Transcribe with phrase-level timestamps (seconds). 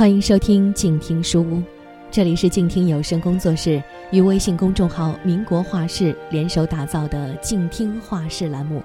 [0.00, 1.62] 欢迎收听静听书屋，
[2.10, 8.82] 这里是静听有声工作室与微信公众号“民国画室”联手打造的静听画室栏目，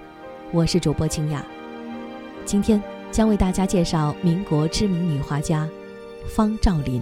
[0.52, 1.42] 我是主播清雅。
[2.44, 5.66] 今天将为大家介绍民国知名女画家
[6.28, 7.02] 方兆林。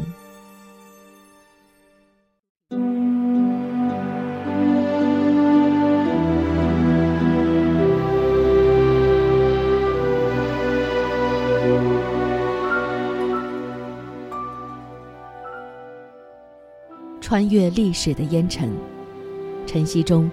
[17.33, 18.71] 穿越历史的烟尘，
[19.65, 20.29] 晨曦中，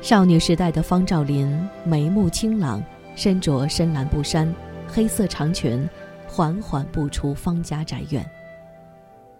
[0.00, 1.46] 少女时代的方兆林
[1.84, 2.82] 眉目清朗，
[3.14, 4.50] 身着深蓝布衫、
[4.86, 5.86] 黑色长裙，
[6.26, 8.26] 缓缓步出方家宅院。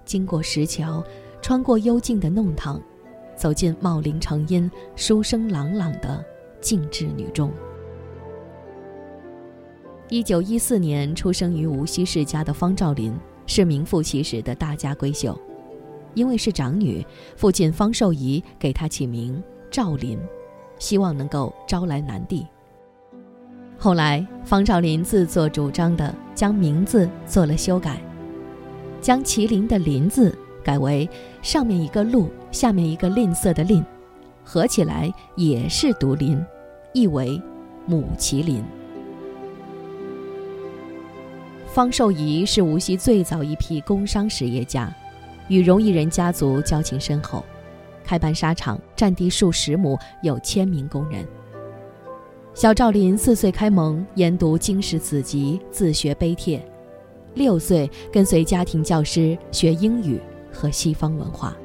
[0.04, 1.02] 经过石桥，
[1.40, 2.78] 穿过幽静的弄堂，
[3.34, 6.22] 走进茂林成荫、书声朗朗的
[6.60, 7.50] 静致女中。
[10.10, 15.34] 一九一四年出生于无锡世家的方兆林，是名副其实的大家闺秀。
[16.18, 20.18] 因为是长女，父亲方寿仪给她起名赵林，
[20.76, 22.44] 希望能够招来男帝。
[23.78, 28.02] 后来，方兆林自作主张的将名字做了修改，
[29.00, 31.08] 将麒麟的“麟”字改为
[31.40, 33.84] 上面一个“鹿”，下面一个吝啬的“吝”，
[34.42, 36.44] 合起来也是读“林”，
[36.92, 37.40] 意为
[37.86, 38.64] 母麒麟。
[41.68, 44.92] 方寿仪是无锡最早一批工商实业家。
[45.48, 47.44] 与荣毅人家族交情深厚，
[48.04, 51.26] 开办纱厂，占地数十亩，有千名工人。
[52.54, 56.60] 小赵林四岁开蒙研读经史子集，自学碑帖；
[57.34, 60.20] 六岁跟随家庭教师学英语
[60.52, 61.56] 和西方文化。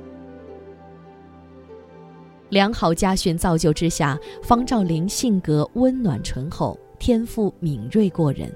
[2.50, 8.50] 良好家训造就之下，方兆林性格温暖醇厚，天赋敏锐过人。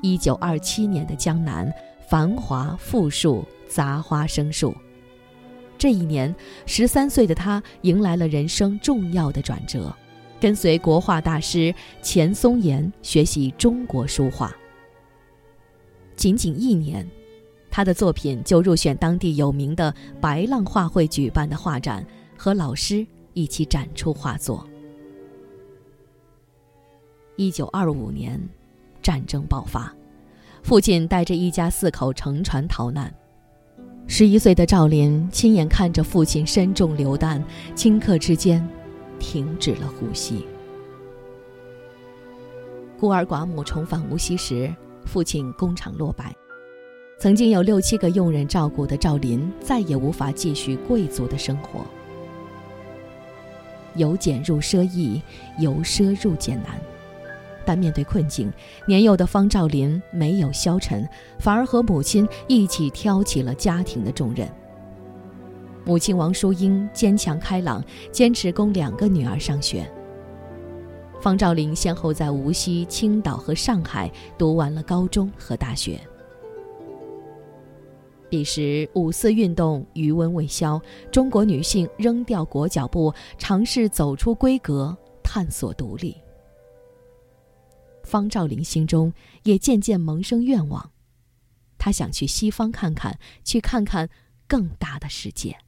[0.00, 1.70] 一九二七年的江南。
[2.08, 4.74] 繁华富庶，杂花生树。
[5.76, 9.94] 这一年，十三岁的他迎来了人生重要的转折，
[10.40, 14.50] 跟随国画大师钱松岩学习中国书画。
[16.16, 17.06] 仅仅一年，
[17.70, 22.02] 他的作品就入选当地有名的白浪画会举办的画展，
[22.38, 24.66] 和老师一起展出画作。
[27.36, 28.40] 一九二五年，
[29.02, 29.94] 战争爆发。
[30.68, 33.10] 父亲带着一家四口乘船逃难，
[34.06, 37.42] 十一岁的赵林亲眼看着父亲身中流弹，
[37.74, 38.62] 顷刻之间，
[39.18, 40.46] 停止了呼吸。
[43.00, 44.70] 孤儿寡母重返无锡时，
[45.06, 46.36] 父亲工厂落败，
[47.18, 51.80] 曾经有六七个佣人照顾的赵林再也无法继续贵族的生活。
[53.94, 55.22] 由俭入奢易，
[55.58, 56.78] 由奢入俭难。
[57.68, 58.50] 但面对困境，
[58.86, 61.06] 年幼的方兆林没有消沉，
[61.38, 64.48] 反而和母亲一起挑起了家庭的重任。
[65.84, 69.86] 母亲王淑英坚强开朗，坚持供两个女儿上学。
[71.20, 76.00] 方兆林先后在无锡、青岛和上海读完了高中和大学。
[78.30, 80.80] 彼时五四运动余温未消，
[81.12, 86.16] 中国女性扔掉裹脚布，尝试走出闺阁，探索独立。
[88.08, 90.90] 方兆林心中也渐渐萌生愿望，
[91.76, 94.08] 他想去西方看看，去看看
[94.46, 95.58] 更大的世界。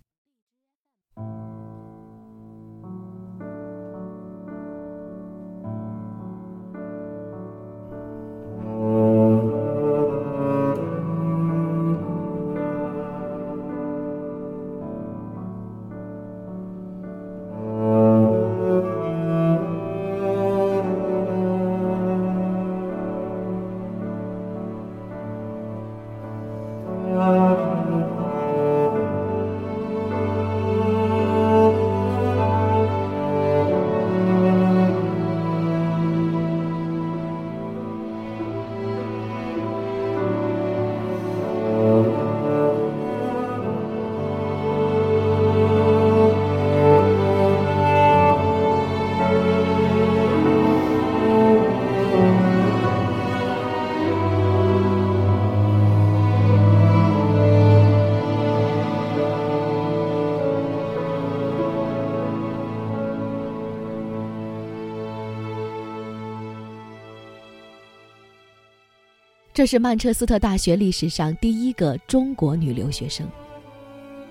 [69.60, 73.28] 这是曼彻斯特大学历史上第一个中国女留学生。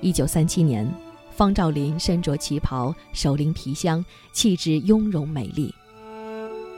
[0.02, 0.92] 一九三七年，
[1.30, 4.04] 方兆林身着旗袍，手拎皮箱，
[4.34, 5.72] 气质雍容美丽。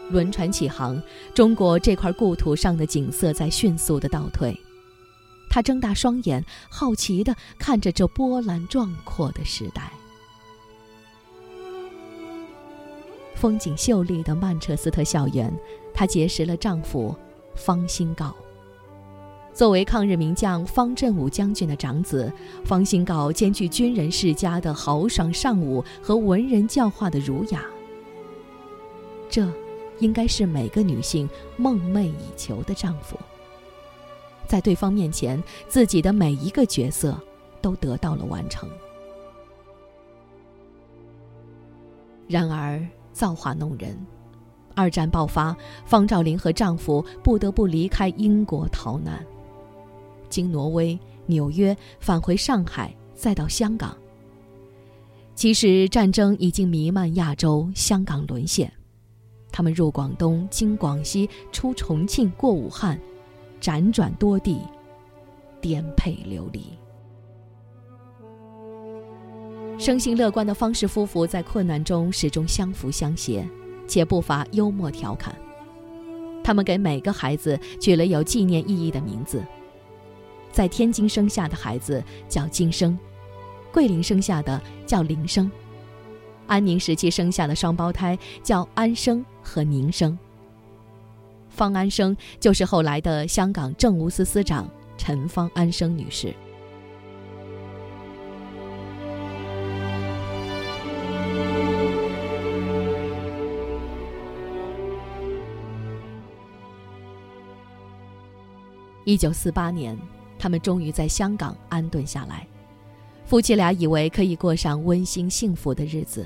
[0.09, 1.01] 轮船起航，
[1.33, 4.53] 中国这块故土上的景色在迅速的倒退，
[5.49, 9.89] 她睁大双眼，好奇地看着这波澜壮阔的时代。
[13.33, 15.57] 风景秀丽的曼彻斯特校园，
[15.93, 17.15] 她结识了丈夫
[17.55, 18.33] 方兴杲。
[19.53, 22.31] 作为抗日名将方振武将军的长子，
[22.63, 27.63] 方兴杲兼具军人世家的豪爽尚武和文人教化的儒雅。
[29.29, 29.47] 这，
[29.99, 33.19] 应该是每个女性梦寐以求的丈夫。
[34.47, 37.19] 在对方面前，自己的每一个角色
[37.61, 38.69] 都得到了完成。
[42.27, 42.81] 然而。
[43.13, 43.93] 造化弄人，
[44.75, 49.25] 二战爆发，方兆林和丈夫不得不离开英国逃难，
[50.29, 53.95] 经挪威、纽约返回上海，再到香港。
[55.33, 58.71] 其实战争已经弥漫亚洲，香港沦陷，
[59.51, 62.99] 他们入广东，经广西，出重庆，过武汉，
[63.59, 64.59] 辗转多地，
[65.59, 66.65] 颠沛流离。
[69.79, 73.43] 生性乐观的方氏夫妇在困难中始终相扶相携，
[73.91, 75.35] 且不乏幽默调侃。
[76.41, 79.43] 他们给每个孩子取了有纪念意义的名字。
[80.49, 82.97] 在天津生下的孩子叫金生，
[83.69, 85.51] 桂林生下的叫林生，
[86.47, 90.17] 安宁时期生下的双胞胎叫安生和宁生。
[91.49, 96.33] 方安生就是后来的香港政务司司长陈方安生女士。
[109.11, 109.99] 一九四八年，
[110.39, 112.47] 他们终于在香港安顿下来。
[113.25, 116.25] 夫妻俩以为可以过上温馨幸福的日子。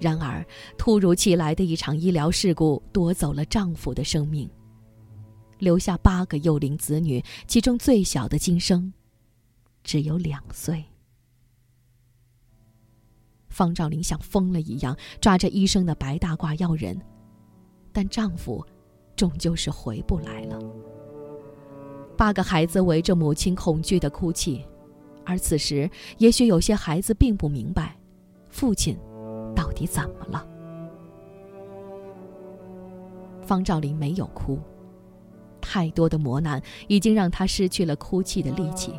[0.00, 0.44] 然而，
[0.76, 4.50] 突如其来的一场医疗事故夺走了丈夫的生命，
[5.58, 8.92] 留下八个幼龄子女，其中最小的金生
[9.84, 10.84] 只有两岁。
[13.48, 17.00] 方兆林像疯了一样抓着医生的白大褂要人，
[17.92, 18.66] 但丈夫
[19.14, 20.58] 终究是回不来了。
[22.20, 24.62] 八个孩子围着母亲恐惧的哭泣，
[25.24, 27.96] 而此时，也许有些孩子并不明白，
[28.50, 28.94] 父亲
[29.56, 30.46] 到底怎么了。
[33.40, 34.58] 方兆林没有哭，
[35.62, 38.92] 太多的磨难已经让她失去了哭泣的力气。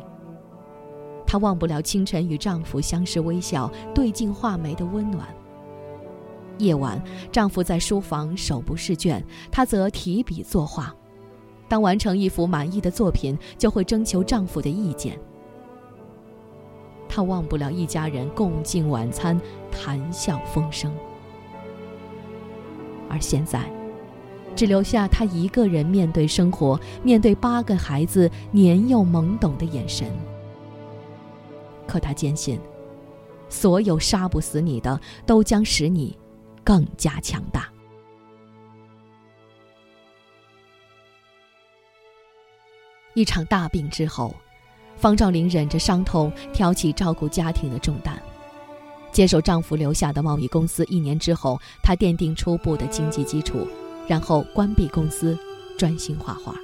[1.24, 5.28] 她忘不了清晨与丈夫相视微笑、对镜画眉的温暖。
[6.58, 10.92] 夜晚，丈夫在书房手不释卷，她则提笔作画。
[11.72, 15.18] 当完成一幅满意的作品，就会征求丈夫的意见。
[17.08, 19.40] 她忘不了一家人共进晚餐、
[19.70, 20.92] 谈笑风生，
[23.08, 23.72] 而现在，
[24.54, 30.06] 只留下她一个人面对生活，面对八个孩子年幼懵懂的眼神。
[31.86, 32.60] 可她坚信，
[33.48, 36.14] 所有杀不死你的，都将使你
[36.62, 37.71] 更加强大。
[43.14, 44.34] 一场大病之后，
[44.96, 48.20] 方兆林忍着伤痛，挑起照顾家庭的重担。
[49.10, 53.68] 接手丈夫留下的贸易公司，一年之后，她奠定初步的经济基础，
[54.08, 55.38] 然后关闭公司，
[55.76, 56.54] 专心画画。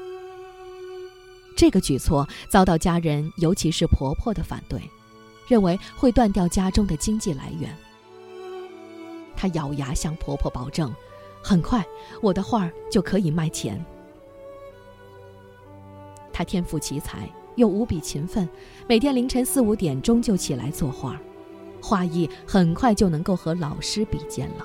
[1.54, 4.80] 这个举措遭到家人，尤其是婆婆的反对，
[5.46, 7.76] 认为会断掉家中的经济来源。
[9.36, 10.90] 她咬牙向婆婆保证
[11.44, 11.84] ：“很快，
[12.22, 13.84] 我的画就可以卖钱。”
[16.38, 18.48] 他天赋奇才，又无比勤奋，
[18.86, 21.20] 每天凌晨四五点钟就起来作画，
[21.82, 24.64] 画艺很快就能够和老师比肩了。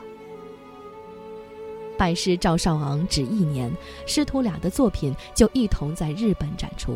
[1.98, 3.76] 拜师赵少昂只一年，
[4.06, 6.96] 师徒俩的作品就一同在日本展出。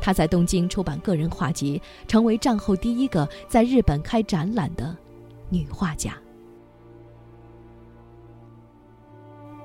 [0.00, 1.78] 他在东京出版个人画集，
[2.08, 4.96] 成为战后第一个在日本开展览的
[5.50, 6.16] 女画家。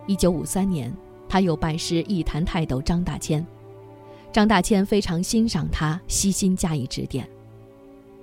[0.05, 0.93] 一九五三年，
[1.29, 3.47] 他又拜师艺坛泰斗张大千。
[4.31, 7.29] 张大千非常欣赏他，悉心加以指点。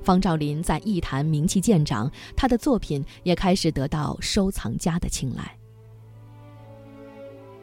[0.02, 5.56] 方兆林在艺坛名气渐长，他的作品也开始得到收藏家的青睐。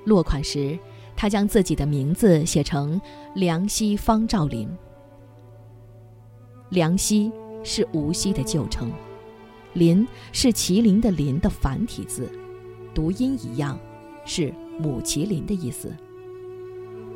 [0.03, 0.77] 落款时，
[1.15, 3.01] 他将自己的名字写成
[3.33, 4.69] “梁溪方兆林”。
[6.69, 7.31] 梁溪
[7.63, 8.91] 是无锡的旧称，
[9.73, 12.29] 林是麒麟的麟的繁体字，
[12.93, 13.79] 读音一样，
[14.23, 15.91] 是母麒麟的意思。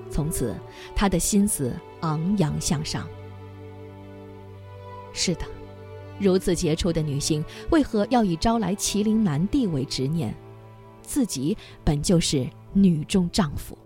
[0.10, 0.56] 从此，
[0.96, 3.08] 他的心思昂扬向上。
[5.13, 5.46] 是的，
[6.20, 10.36] 如此杰出的女性，为何要以招来麒麟男帝为执念？
[11.01, 13.78] 自己本就是女中丈夫。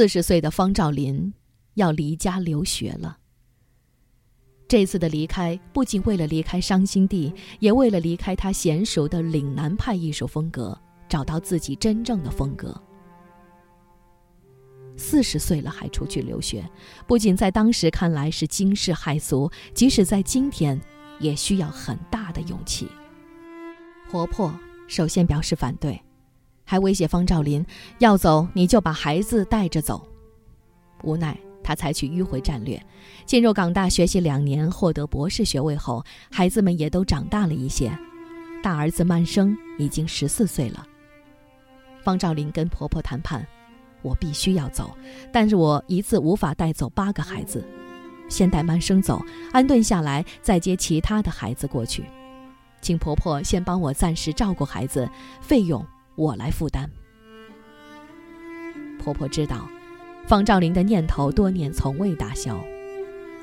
[0.00, 1.30] 四十岁的方兆林
[1.74, 3.18] 要离家留学了。
[4.66, 10.74] 这次的离开，不仅为了离开伤心地，也为了离开他娴熟的岭南派艺术风格，
[11.06, 12.74] 找到自己真正的风格。
[14.96, 16.66] 四十岁了还出去留学，
[17.06, 20.80] 不仅在当时看来是惊世骇俗，即使在今天，
[21.18, 22.88] 也需要很大的勇气。
[24.10, 26.02] 婆婆首先表示反对，
[26.70, 27.66] 还威胁方兆林
[27.98, 30.06] 要走你就把孩子带着走。
[31.02, 32.80] 无奈他采取迂回战略，
[33.26, 37.90] 进入港大学习两年，获得博士学位后，孩子们也都长大了一些，
[38.62, 40.86] 大儿子曼生已经十四岁了。
[42.04, 43.44] 方兆林跟婆婆谈判。
[44.02, 44.96] 我必须要走，
[45.32, 47.64] 但是我一次无法带走八个孩子，
[48.28, 49.20] 先带曼生走，
[49.52, 52.04] 安顿下来再接其他的孩子过去，
[52.80, 55.10] 请婆婆先帮我暂时照顾孩子，
[55.40, 55.84] 费用
[56.20, 56.90] 我来负担。
[58.98, 59.66] 婆婆知道，
[60.26, 62.62] 方兆林的念头多年从未打消，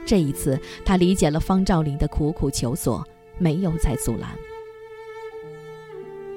[0.05, 3.03] 这一次她理解了方兆林的苦苦求索，
[3.39, 4.29] 没有再阻拦。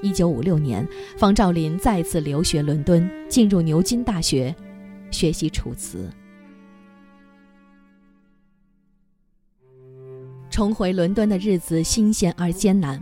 [0.01, 4.57] 一九五六年，方兆林再次留学伦敦，进入牛津大学，
[5.11, 6.11] 学习楚辞。
[10.49, 12.99] 重回伦敦的日子新鲜而艰难，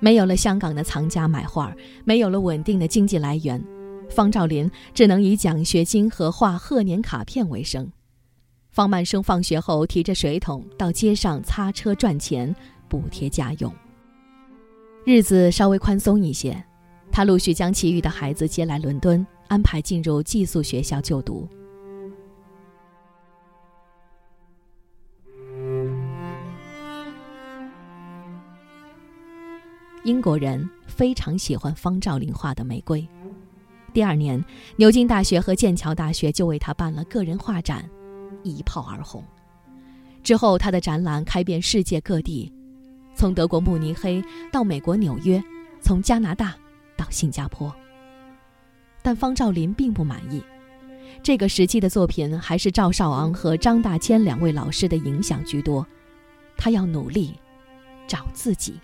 [0.00, 3.62] 没有了香港的藏家买画，没有了稳定的经济来源，
[4.08, 7.90] 方兆林只能以奖学金和画贺年卡片为生。
[8.70, 12.54] 方曼生放学后提着水桶到街上擦车赚钱，
[12.88, 13.72] 补贴家用。
[15.04, 16.62] 日子稍微宽松一些，
[17.10, 21.48] 他陆续将其余的孩子接来伦敦，安排进入寄宿学校就读。
[30.02, 33.06] 英国人非常喜欢方兆林画的玫瑰。
[33.92, 34.42] 第二年，
[34.76, 37.88] 牛津大学和剑桥大学就为他办了个人画展，
[38.42, 39.22] 一炮而红。
[40.22, 42.50] 之后，他的展览开遍世界各地。
[43.14, 45.42] 从德国慕尼黑到美国纽约，
[45.82, 46.54] 从加拿大
[46.96, 47.74] 到新加坡。
[49.02, 50.42] 但方兆林并不满意，
[51.22, 55.86] 这个时期的作品还是赵少昂和张大千两位老师的影响居多，
[56.56, 57.34] 他要努力
[58.06, 58.80] 找自己。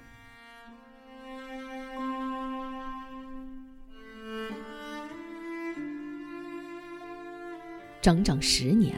[8.06, 8.94] 整整十年，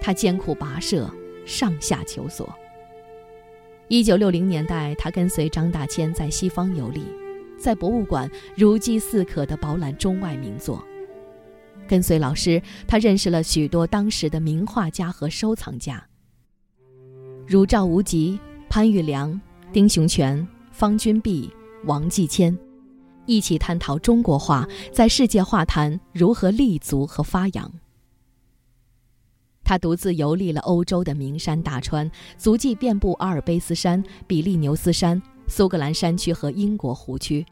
[0.00, 1.08] 他艰苦跋涉，
[1.46, 2.52] 上下求索。
[3.86, 7.04] 一九六零年代，他跟随张大千在西方游历，
[7.56, 10.84] 在博物馆如饥似渴地饱览中外名作。
[11.86, 16.04] 跟随老师，他认识了许多当时的名画家和收藏家，
[17.46, 19.40] 如赵无极、潘玉良、
[19.72, 21.48] 丁雄泉、方君璧、
[21.84, 22.58] 王继谦，
[23.24, 27.72] 一起探讨中国画在世界画坛如何立足和发扬。
[29.64, 37.46] 他独自游历了欧洲的名山大川，足迹遍布阿尔卑斯山、比利牛斯山、苏格兰山区和英国湖区，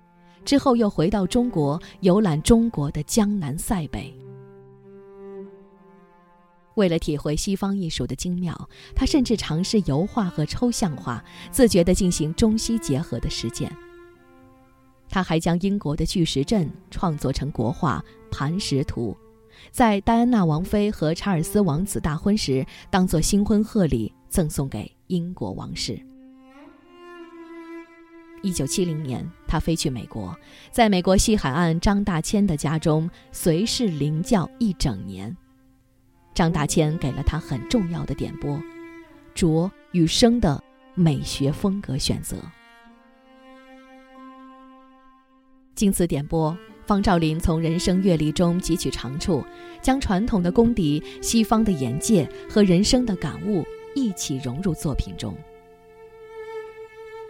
[0.44, 4.12] 之后又回到中国，游览中国的江南塞北。
[6.74, 13.70] 为了体会西方艺术的精妙，他甚至尝试油画和抽象画，自觉地进行中西结合的实践。
[15.08, 19.16] 他还将英国的巨石阵创作成国画《磐石图》。
[19.70, 26.00] 在戴安娜王妃和查尔斯王子大婚时，当做新婚贺礼赠送给英国王室。
[28.42, 30.34] 一九七零年，他飞去美国，
[30.70, 35.36] 在美国西海岸张大千的家中随侍临教一整年。
[36.32, 38.58] 张大千给了他很重要的点拨：
[39.34, 40.62] 拙与生的
[40.94, 42.36] 美学风格选择。
[45.74, 46.56] 经此点拨。
[46.90, 49.44] 方兆林从人生阅历中汲取长处，
[49.80, 55.32] 将传统的功底、西方的眼界和人生的感悟一起融入作品中。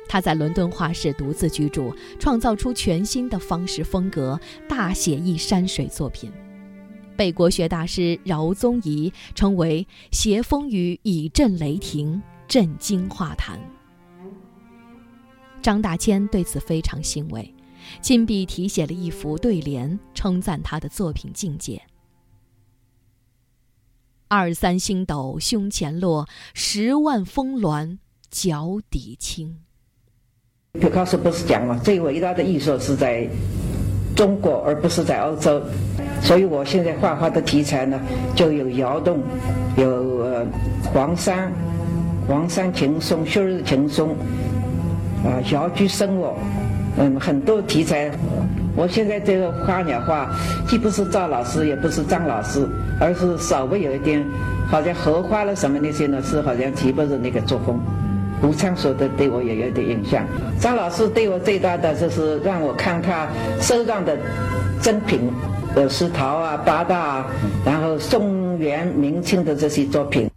[0.08, 6.32] 他在伦敦画室独自居住，创造出全新的方式风格，大写意山水作品，
[7.14, 13.60] 被国学大师饶宗颐称为“携风雨以震雷霆，震惊画坛”。
[15.60, 17.54] 张大千对此非常欣慰。
[18.00, 21.82] 亲笔题写了一幅对联，称赞他的作品境界
[24.28, 27.99] ：“二三星斗胸前落，十万峰峦
[28.30, 29.59] 脚底青。”
[30.80, 33.28] 皮卡斯不是讲了，最伟大的艺术是在
[34.14, 35.61] 中国，而不是在欧洲。
[36.23, 38.00] 所以我现在画画的题材呢，
[38.37, 39.20] 就有窑洞，
[39.76, 40.47] 有
[40.92, 41.52] 黄山、
[42.28, 44.11] 黄山青松、旭日青松，
[45.25, 46.37] 啊，窑居生活。
[46.99, 48.11] 嗯，很多题材。
[48.76, 50.30] 我现在这个花鸟画，
[50.66, 52.66] 既不是赵老师，也不是张老师，
[53.00, 54.25] 而是稍微有一点，
[54.68, 57.78] 好像荷花了什么那些呢，是好像齐不是那个作风。
[58.42, 60.25] 吴昌说的对我也有点印象。
[60.59, 63.26] 张老师对我最大的就是让我看他
[63.61, 64.16] 收藏的
[64.80, 65.30] 珍品，
[65.76, 67.26] 有石陶啊、八大啊，
[67.66, 70.29] 然后宋元明清的这些作品。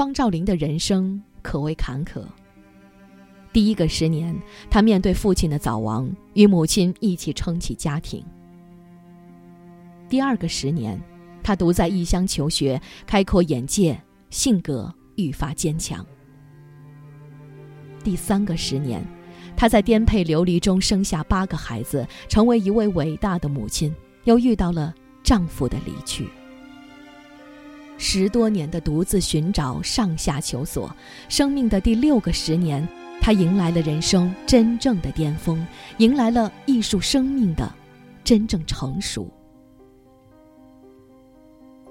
[0.00, 2.22] 方兆林的人生可谓坎坷。
[3.52, 4.34] 第一个十年，
[4.70, 8.22] 他面对父亲的早亡，与母亲一起撑起家庭；
[10.08, 10.98] 第二个十年，
[11.42, 16.02] 他独在异乡求学，开阔眼界，性格愈发坚强；
[18.02, 19.04] 第三个十年，
[19.54, 26.26] 他在颠沛流离中生下八个孩子，成为一位伟大的母亲，又遇到了丈夫的离去。
[28.02, 30.90] 十多年的独自寻找，上下求索，
[31.28, 32.88] 生命的第六个十年，
[33.20, 35.64] 他迎来了人生真正的巅峰，
[35.98, 37.70] 迎来了艺术生命的
[38.24, 39.28] 真正成熟。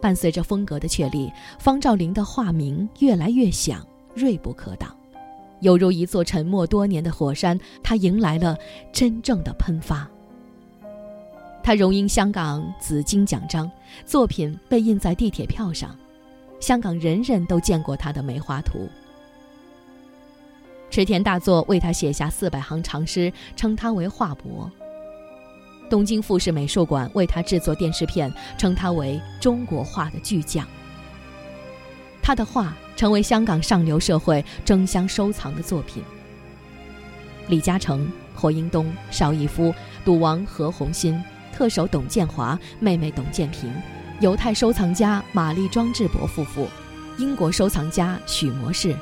[0.02, 4.94] 伴随着风格的确立，方兆林的画名越来越响，锐不可挡，
[5.60, 8.58] 犹如一座沉默多年的火山，他迎来了
[8.92, 10.10] 真正的喷发。
[11.62, 13.70] 他荣膺香港紫金奖章，
[14.06, 15.96] 作品被印在地铁票上，
[16.60, 18.90] 香港人人都见过他的梅花图。
[20.90, 24.72] 池田大作为他写下四百行长诗，称他为画伯。
[25.90, 30.68] 东京富士美术馆为他制作电视片，称他为中国画的巨匠。
[32.22, 36.04] 他的画成为香港上流社会争相收藏的作品。
[37.48, 39.74] 李嘉诚、霍英东、邵逸夫、
[40.06, 41.20] 赌王何鸿燊。
[41.52, 43.74] 特首董建华、妹妹董建平，
[44.20, 46.68] 犹太收藏家玛丽庄志博夫妇，
[47.18, 48.94] 英国收藏家许模式，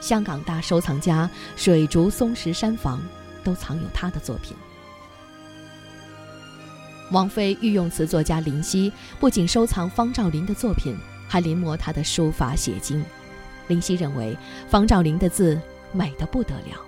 [0.00, 3.02] 香港大收藏家水竹松石山房，
[3.42, 4.56] 都藏有他的作品。
[7.10, 13.04] 王菲御用词作家林夕不仅收藏方兆林的作品，还临摹他的书法写经。
[13.66, 14.36] 林夕认为
[14.68, 16.80] 方兆林的字美得不得了，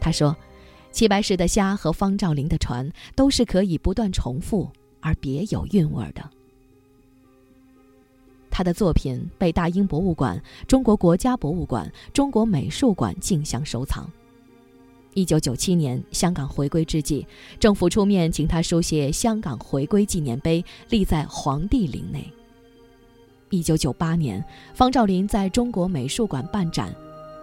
[0.00, 0.36] 他说。
[0.90, 6.30] 齐白石的虾和方兆林的船都是可以不断重复而别有韵味的。
[8.58, 14.10] 他的作品被大英博物馆、中国国家博物馆、中国美术馆竞相收藏。
[15.14, 17.24] 一九九七年香港回归之际，
[17.60, 22.28] 政府出面请他书写香港回归纪念碑，立在皇帝陵内。
[23.50, 24.44] 一九九八年，
[24.74, 26.92] 方兆林在中国美术馆办展，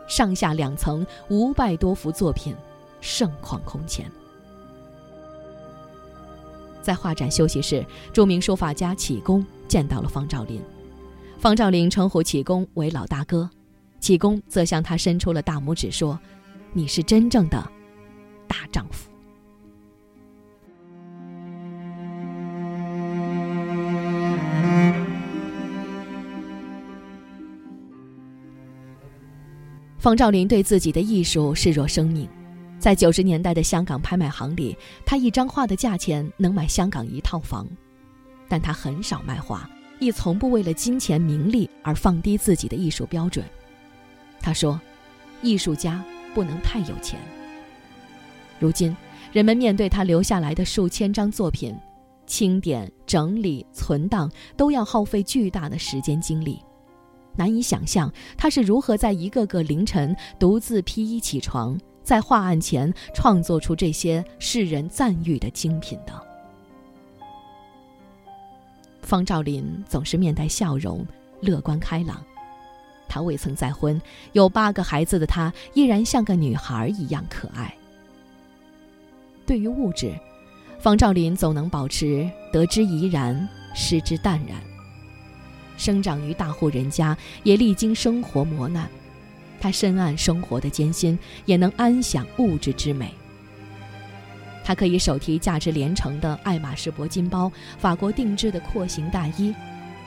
[0.09, 2.53] 上下两层五百多幅作品。
[2.99, 4.11] 盛况空前。
[6.81, 10.59] 在画展休息室，著名书法家启功见到了方兆林，
[11.45, 13.47] 方兆林称呼启功为老大哥，
[13.99, 16.19] 启功则向他伸出了大拇指，说
[16.73, 17.71] ：“你是真正的
[18.47, 19.11] 大丈夫。”
[29.99, 32.27] 方兆林对自己的艺术视若生命。
[32.79, 37.67] 在九十年代的香港拍卖行里，他一张画的价钱能买香港一套房，
[38.49, 43.45] 但他很少卖画，亦从不为了金钱名利而放低自己的艺术标准。
[44.39, 44.79] 他说
[45.41, 46.03] ：“艺术家
[46.33, 47.19] 不能太有钱。”
[48.59, 48.95] 如今，
[49.31, 51.75] 人们面对他留下来的数千张作品，
[52.25, 56.59] 清点、整理、存档都要耗费巨大的时间精力，
[57.35, 61.77] 难以想象他是如何在一个个凌晨独自披衣起床。
[62.03, 66.13] 在画案前创作出这些世人赞誉的精品的
[69.05, 71.05] 方兆林总是面带笑容，
[71.39, 72.21] 乐观开朗。
[73.07, 74.01] 他未曾再婚，
[74.33, 77.73] 有八个孩子的他依然像个女孩一样可爱。
[79.45, 80.11] 对于物质，
[80.79, 84.57] 方兆林总能保持得之怡然，失之淡然。
[85.77, 88.89] 生长于大户人家，也历经生活磨难。
[89.59, 93.13] 他深谙生活的艰辛，也能安享物质之美。
[94.65, 99.53] 他可以手提价值连城的爱马仕铂金包、法国定制的廓形大衣，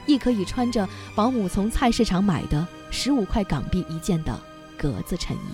[0.04, 4.36] 亦可以穿着保姆从菜市场买的十五块港币一件的
[4.76, 5.50] 格子衬衣。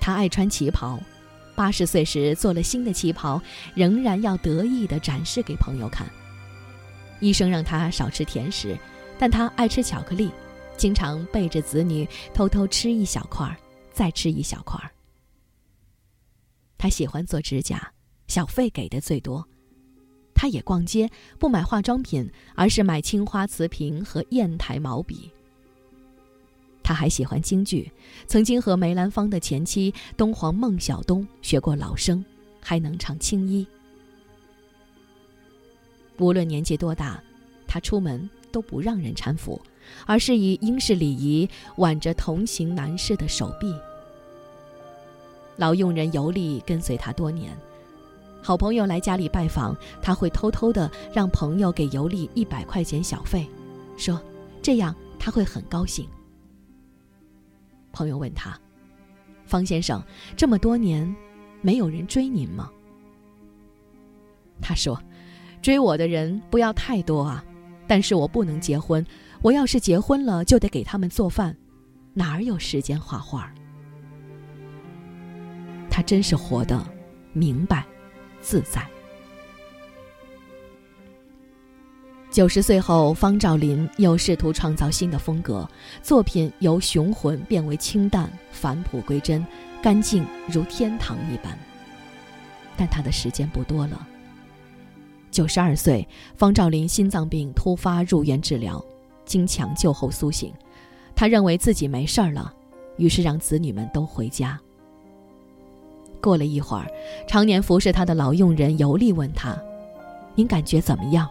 [0.00, 0.98] 他爱穿旗袍，
[1.54, 3.40] 八十岁时做了新的旗袍，
[3.74, 6.08] 仍然要得意地展示给朋友看。
[7.20, 8.74] 医生让他少吃甜食，
[9.18, 10.30] 但他爱吃巧克力，
[10.78, 13.54] 经常背着子女偷偷吃一小块儿，
[13.92, 14.90] 再吃一小块儿。
[16.80, 17.92] 他喜欢做指甲，
[18.26, 19.46] 小费给的最多。
[20.34, 25.30] 他也逛街，不买化妆品，而是买青花瓷瓶和砚台毛笔。
[26.82, 27.92] 他还喜欢京剧，
[28.26, 32.24] 曾经和梅兰芳的前妻东皇孟小冬学过老生，
[32.62, 33.66] 还能唱青衣。
[36.16, 37.22] 无论年纪多大，
[37.66, 39.60] 他出门都不让人搀扶，
[40.06, 43.70] 而是以英式礼仪挽着同行男士的手臂。
[45.60, 47.54] 老佣人尤利跟随他多年，
[48.42, 53.46] 好朋友来家里拜访，他会偷偷的让朋友给尤利一百块钱小费，
[53.94, 54.18] 说
[54.62, 56.08] 这样他会很高兴。
[57.92, 58.58] 朋友问他
[59.44, 60.02] ：“方先生，
[60.34, 61.14] 这么多年，
[61.60, 62.70] 没有人追您吗？”
[64.62, 64.98] 他说
[65.60, 67.44] ：“追我的人不要太多啊，
[67.86, 69.06] 但是我不能结婚，
[69.42, 71.54] 我要是结婚了，就得给他们做饭，
[72.14, 73.52] 哪儿有时间画画？”
[75.90, 76.82] 他真是活得
[77.32, 77.84] 明白、
[78.40, 78.86] 自在。
[82.30, 85.68] 九十岁后，方兆林又试图创造新的风格，
[86.00, 89.44] 作品由雄浑变为清淡、返璞归真、
[89.82, 91.58] 干净如天堂一般。
[92.76, 94.06] 但他的时间不多了。
[95.32, 98.82] 九十二岁，方兆林心脏病突发入院治疗，
[99.24, 100.54] 经抢救后苏醒，
[101.16, 102.54] 他认为自己没事儿了，
[102.96, 104.58] 于是让子女们都回家。
[106.20, 106.86] 过了一会儿，
[107.26, 109.56] 常年服侍他的老佣人尤利问他
[110.36, 111.28] ：“您感觉怎么样？”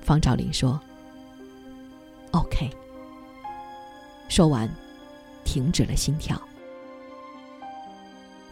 [0.00, 0.80] 方兆林说
[2.30, 2.70] ：“OK。”
[4.28, 4.68] 说完，
[5.44, 6.40] 停止了心跳。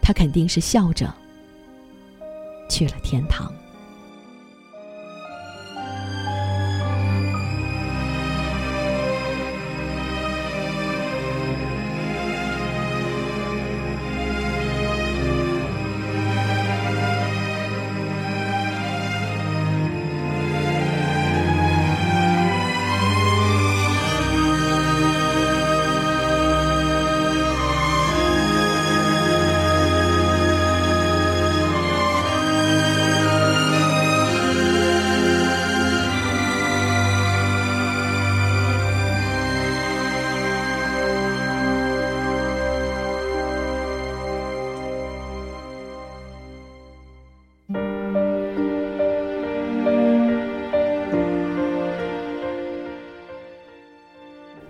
[0.03, 1.13] 他肯定是笑着
[2.69, 3.53] 去了天堂。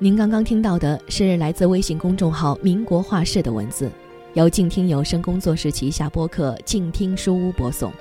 [0.08, 3.92] 您刚刚听到的是来自微信公众号“民国画室”的文字，
[4.32, 7.92] 由静听有声工作室旗下播客“静听书屋”播送。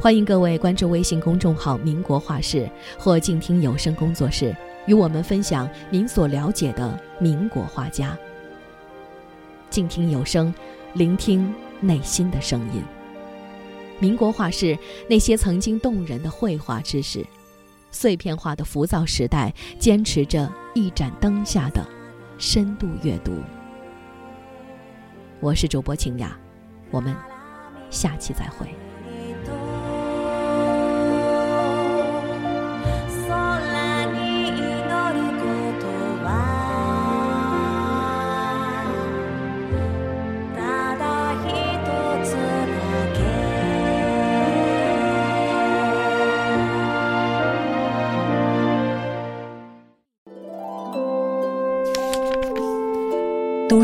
[0.00, 4.52] 欢迎各位关注微信公众号“民国画室”或“静听有声工作室”，
[4.88, 8.18] 与我们分享您所了解的民国画家。
[9.70, 10.52] 静听有声，
[10.94, 12.82] 聆听内心的声音。
[14.00, 14.76] 民国画室，
[15.08, 17.24] 那些曾经动人的绘画知识。
[17.94, 21.86] 碎片化的浮躁时代，坚持着一盏灯下的
[22.36, 23.40] 深度阅读。
[25.40, 26.36] 我是主播清雅，
[26.90, 27.14] 我们
[27.90, 28.66] 下期再会。